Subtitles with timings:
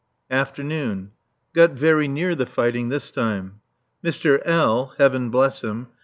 [0.31, 1.11] [Afternoon.]
[1.53, 3.61] Got very near the fighting this time.
[4.03, 4.41] Mr.
[4.45, 4.95] L.
[4.97, 5.89] (Heaven bless him!)